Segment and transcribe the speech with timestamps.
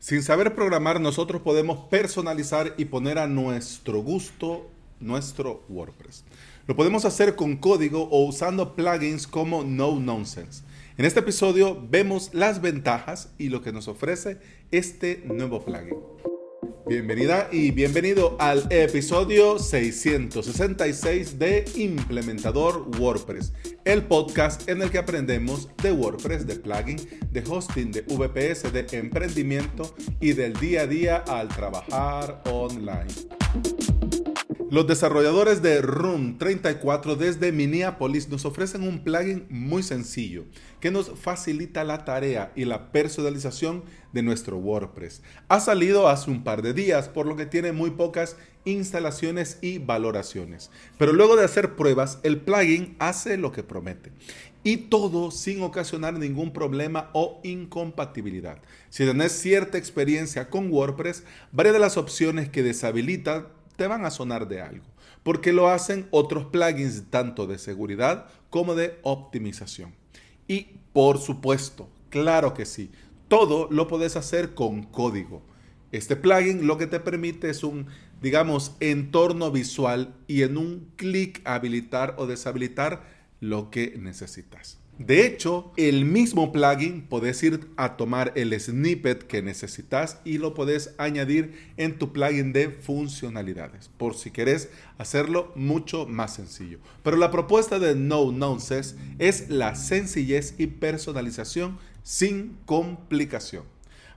[0.00, 6.24] Sin saber programar, nosotros podemos personalizar y poner a nuestro gusto nuestro WordPress.
[6.66, 10.62] Lo podemos hacer con código o usando plugins como No Nonsense.
[10.96, 14.38] En este episodio vemos las ventajas y lo que nos ofrece
[14.70, 15.98] este nuevo plugin.
[16.90, 23.52] Bienvenida y bienvenido al episodio 666 de Implementador WordPress,
[23.84, 26.96] el podcast en el que aprendemos de WordPress, de plugin,
[27.30, 33.06] de hosting, de VPS, de emprendimiento y del día a día al trabajar online.
[34.70, 40.44] Los desarrolladores de Room 34 desde Minneapolis nos ofrecen un plugin muy sencillo
[40.78, 45.22] que nos facilita la tarea y la personalización de nuestro WordPress.
[45.48, 49.78] Ha salido hace un par de días, por lo que tiene muy pocas instalaciones y
[49.78, 50.70] valoraciones.
[50.98, 54.12] Pero luego de hacer pruebas, el plugin hace lo que promete.
[54.62, 58.58] Y todo sin ocasionar ningún problema o incompatibilidad.
[58.88, 63.48] Si tenés cierta experiencia con WordPress, varias de las opciones que deshabilitan
[63.80, 64.84] te van a sonar de algo,
[65.22, 69.94] porque lo hacen otros plugins tanto de seguridad como de optimización.
[70.46, 72.90] Y por supuesto, claro que sí,
[73.28, 75.40] todo lo puedes hacer con código.
[75.92, 77.86] Este plugin lo que te permite es un,
[78.20, 83.02] digamos, entorno visual y en un clic habilitar o deshabilitar
[83.40, 84.78] lo que necesitas.
[85.00, 90.52] De hecho, el mismo plugin puedes ir a tomar el snippet que necesitas y lo
[90.52, 96.80] puedes añadir en tu plugin de funcionalidades, por si quieres hacerlo mucho más sencillo.
[97.02, 103.64] Pero la propuesta de No Nonsense es la sencillez y personalización sin complicación.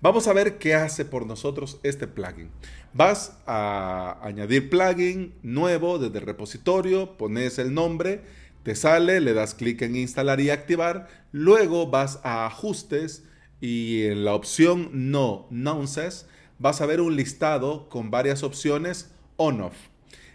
[0.00, 2.50] Vamos a ver qué hace por nosotros este plugin.
[2.94, 8.22] Vas a añadir plugin nuevo desde el repositorio, pones el nombre
[8.68, 13.24] te sale, le das clic en instalar y activar, luego vas a ajustes
[13.62, 16.26] y en la opción no nonsense
[16.58, 19.72] vas a ver un listado con varias opciones on-off.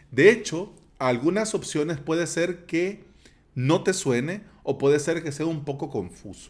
[0.09, 3.03] De hecho, algunas opciones puede ser que
[3.53, 6.49] no te suene o puede ser que sea un poco confuso.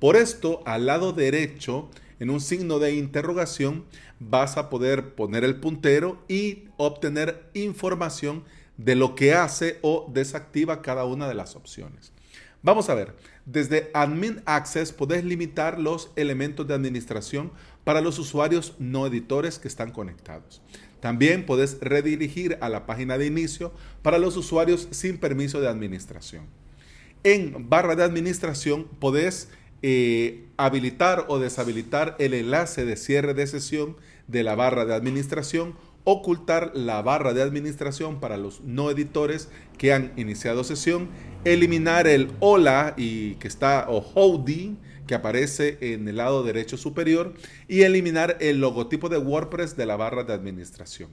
[0.00, 3.84] Por esto, al lado derecho, en un signo de interrogación,
[4.18, 8.42] vas a poder poner el puntero y obtener información
[8.84, 12.12] de lo que hace o desactiva cada una de las opciones.
[12.62, 13.14] Vamos a ver,
[13.44, 17.52] desde Admin Access podés limitar los elementos de administración
[17.84, 20.62] para los usuarios no editores que están conectados.
[21.00, 26.44] También podés redirigir a la página de inicio para los usuarios sin permiso de administración.
[27.22, 29.48] En barra de administración podés
[29.82, 35.74] eh, habilitar o deshabilitar el enlace de cierre de sesión de la barra de administración
[36.04, 41.08] ocultar la barra de administración para los no editores que han iniciado sesión,
[41.44, 47.34] eliminar el hola y que está o howdy que aparece en el lado derecho superior
[47.66, 51.10] y eliminar el logotipo de WordPress de la barra de administración.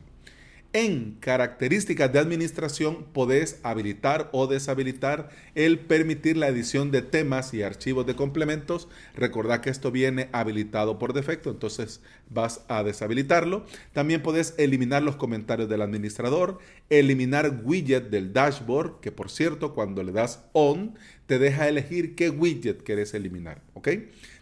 [0.74, 7.64] En características de administración podés habilitar o deshabilitar el permitir la edición de temas y
[7.64, 8.90] archivos de complementos.
[9.16, 13.66] Recordad que esto viene habilitado por defecto, entonces vas a deshabilitarlo.
[13.94, 20.04] También podés eliminar los comentarios del administrador, eliminar widget del dashboard, que por cierto cuando
[20.04, 20.96] le das on
[21.28, 23.62] te deja elegir qué widget quieres eliminar.
[23.74, 23.90] ¿ok?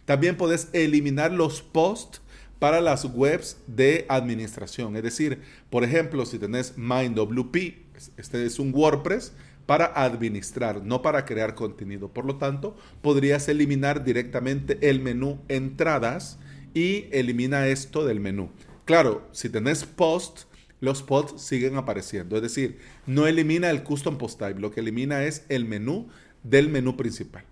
[0.04, 2.20] También podés eliminar los posts
[2.58, 4.96] para las webs de administración.
[4.96, 5.40] Es decir,
[5.70, 7.56] por ejemplo, si tenés MindWP,
[8.16, 9.32] este es un WordPress
[9.66, 12.08] para administrar, no para crear contenido.
[12.08, 16.38] Por lo tanto, podrías eliminar directamente el menú entradas
[16.72, 18.50] y elimina esto del menú.
[18.84, 20.42] Claro, si tenés post,
[20.80, 22.36] los posts siguen apareciendo.
[22.36, 26.08] Es decir, no elimina el custom post type, lo que elimina es el menú
[26.44, 27.44] del menú principal.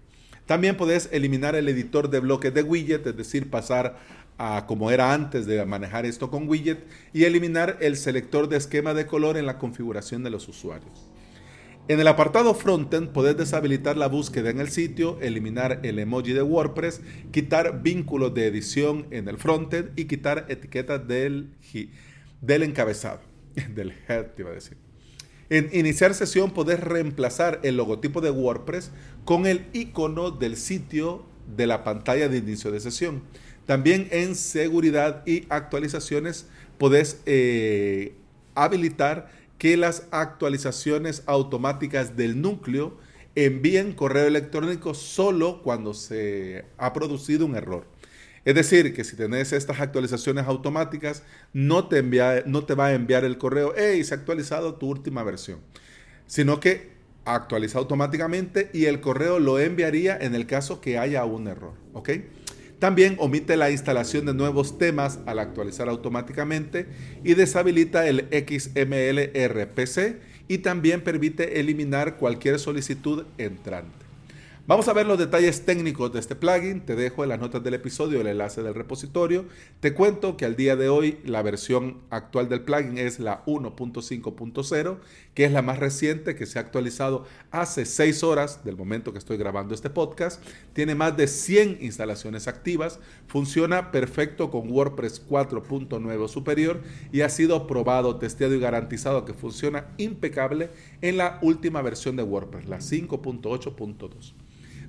[0.47, 3.99] También puedes eliminar el editor de bloques de widget, es decir, pasar
[4.39, 8.95] a como era antes de manejar esto con widget y eliminar el selector de esquema
[8.95, 11.11] de color en la configuración de los usuarios.
[11.87, 16.43] En el apartado Frontend podés deshabilitar la búsqueda en el sitio, eliminar el emoji de
[16.43, 21.51] WordPress, quitar vínculos de edición en el frontend y quitar etiquetas del,
[22.41, 23.21] del encabezado,
[23.75, 24.79] del head, te iba a decir.
[25.51, 28.91] En iniciar sesión podés reemplazar el logotipo de WordPress
[29.27, 33.23] con el icono del sitio de la pantalla de inicio de sesión.
[33.67, 36.47] También en seguridad y actualizaciones
[36.79, 38.15] podés eh,
[38.55, 42.99] habilitar que las actualizaciones automáticas del núcleo
[43.35, 47.87] envíen correo electrónico solo cuando se ha producido un error.
[48.45, 51.23] Es decir, que si tenés estas actualizaciones automáticas,
[51.55, 52.03] no te,
[52.45, 55.61] no te va a enviar el correo, hey, se ha actualizado tu última versión,
[56.27, 56.93] sino que
[57.25, 61.73] actualiza automáticamente y el correo lo enviaría en el caso que haya un error.
[61.95, 62.11] ¿ok?
[62.85, 66.87] También omite la instalación de nuevos temas al actualizar automáticamente
[67.25, 74.04] y deshabilita el XML RPC y también permite eliminar cualquier solicitud entrante.
[74.67, 76.87] Vamos a ver los detalles técnicos de este plugin.
[76.87, 79.45] Te dejo en las notas del episodio el enlace del repositorio.
[79.81, 84.97] Te cuento que al día de hoy la versión actual del plugin es la 1.5.0,
[85.35, 89.19] que es la más reciente que se ha actualizado hace 6 horas del momento que
[89.19, 90.43] estoy grabando este podcast.
[90.73, 93.01] Tiene más de 100 instalaciones activas.
[93.27, 96.81] Funciona perfecto con WordPress 4.9 superior
[97.13, 100.71] y ha sido probado, testeado y garantizado que funciona impecable
[101.03, 104.33] en la última versión de WordPress, la 5.8.2.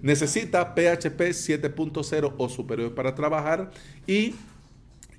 [0.01, 3.71] Necesita PHP 7.0 o superior para trabajar
[4.07, 4.35] y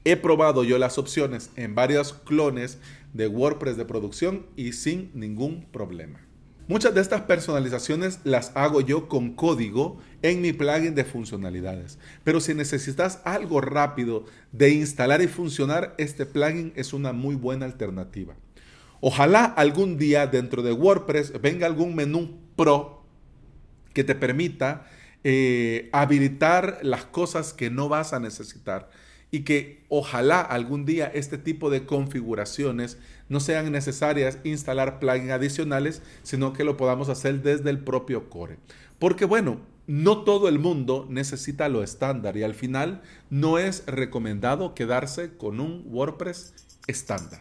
[0.05, 2.78] he probado yo las opciones en varios clones
[3.12, 6.20] de WordPress de producción y sin ningún problema.
[6.69, 11.99] Muchas de estas personalizaciones las hago yo con código en mi plugin de funcionalidades.
[12.25, 17.67] Pero si necesitas algo rápido de instalar y funcionar, este plugin es una muy buena
[17.67, 18.34] alternativa.
[19.00, 22.95] Ojalá algún día dentro de WordPress venga algún menú pro
[23.96, 24.84] que te permita
[25.25, 28.90] eh, habilitar las cosas que no vas a necesitar
[29.31, 32.98] y que ojalá algún día este tipo de configuraciones
[33.31, 38.58] no sean necesarias instalar plugins adicionales, sino que lo podamos hacer desde el propio core.
[38.98, 43.00] Porque bueno, no todo el mundo necesita lo estándar y al final
[43.31, 46.52] no es recomendado quedarse con un WordPress
[46.87, 47.40] estándar.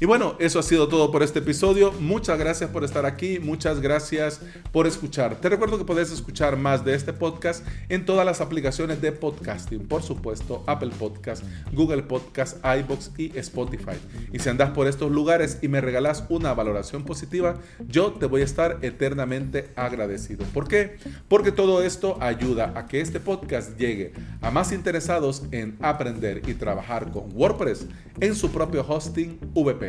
[0.00, 1.90] Y bueno, eso ha sido todo por este episodio.
[1.90, 4.40] Muchas gracias por estar aquí, muchas gracias
[4.70, 5.40] por escuchar.
[5.40, 9.88] Te recuerdo que puedes escuchar más de este podcast en todas las aplicaciones de podcasting,
[9.88, 11.42] por supuesto, Apple Podcast,
[11.72, 13.96] Google Podcast, iBox y Spotify.
[14.32, 17.56] Y si andas por estos lugares y me regalas una valoración positiva,
[17.88, 20.46] yo te voy a estar eternamente agradecido.
[20.54, 20.98] ¿Por qué?
[21.26, 24.12] Porque todo esto ayuda a que este podcast llegue
[24.42, 27.86] a más interesados en aprender y trabajar con WordPress
[28.20, 29.87] en su propio hosting VP.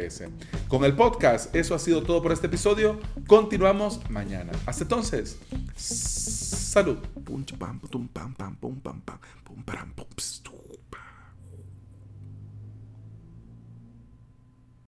[0.68, 3.00] Con el podcast, eso ha sido todo por este episodio.
[3.28, 4.52] Continuamos mañana.
[4.66, 5.38] Hasta entonces,
[5.76, 6.98] salud.